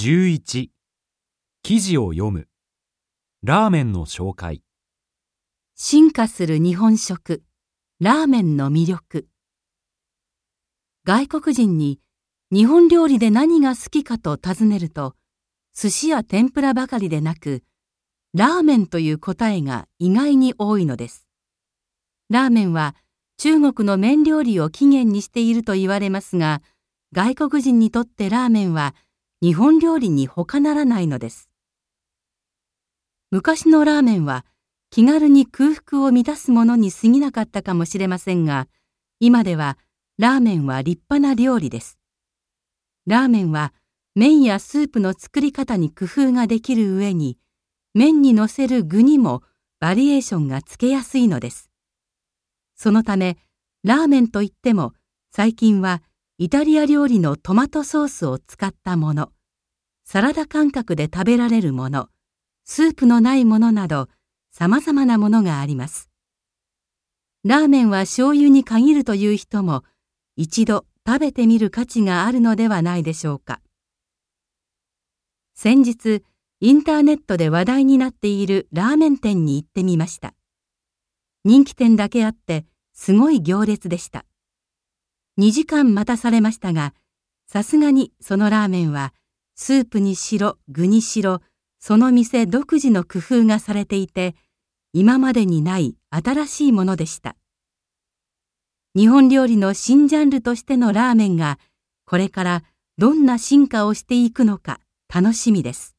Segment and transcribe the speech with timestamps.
[0.00, 0.68] 11
[1.64, 2.46] 記事を読む
[3.42, 4.62] ラーメンの紹介
[5.74, 7.42] 進化する日本食、
[7.98, 9.26] ラーメンの魅力。
[11.04, 11.98] 外国人に
[12.52, 15.16] 日本料理で何が好きかと尋ねると、
[15.74, 17.64] 寿司や天ぷらばかりでなく、
[18.34, 21.26] ラーメンという答えが意外に多いのです。
[22.30, 22.94] ラーメンは
[23.36, 26.62] 中国の麺料理を起源にしていると言われますが、
[27.12, 28.94] 外国人にとってラーメンは
[29.40, 31.48] 日本料理に他ならないのです。
[33.30, 34.44] 昔のラーメンは
[34.90, 38.66] 気軽に空腹を満たすものに過ぎなかったかもしれませんが、
[39.20, 39.78] 今では
[40.18, 41.98] ラーメンは立派な料理です。
[43.06, 43.72] ラーメンは
[44.16, 47.38] 麺やスープの作り方に工夫ができる上に、
[47.94, 49.44] 麺にのせる具にも
[49.78, 51.70] バリエーションがつけやすいのです。
[52.74, 53.38] そのため、
[53.84, 54.94] ラーメンといっても
[55.30, 56.02] 最近は
[56.38, 59.32] イタリア料理のトマトソースを使ったもの、
[60.10, 62.08] サラダ感覚で食べられるもの、
[62.64, 64.08] スープのないものなど、
[64.50, 66.08] 様々なものがあります。
[67.44, 69.84] ラーメンは醤油に限るという人も、
[70.34, 73.60] 一度食べてみる価値があるのではないでしょうか。
[75.54, 76.22] 先日、
[76.60, 80.32] インターネットで話題になっているラーメン店に行ってみました。
[81.44, 82.64] 人気店だけあって、
[82.94, 84.24] すごい行列でした。
[85.38, 86.94] 2時間待たされましたが、
[87.46, 89.12] さすがにそのラーメンは、
[89.60, 91.40] スープにしろ、具にしろ、
[91.80, 94.36] その店独自の工夫がされていて、
[94.92, 97.34] 今までにない新しいものでした。
[98.94, 101.58] 日本料理の新ジャンルとしてのラーメンが、
[102.06, 102.62] これから
[102.98, 104.78] どんな進化をしていくのか
[105.12, 105.97] 楽しみです。